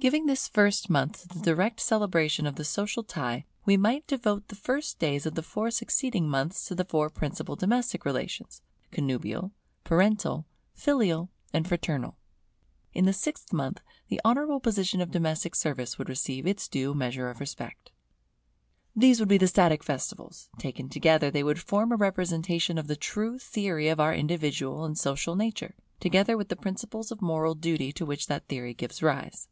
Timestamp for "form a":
21.62-21.96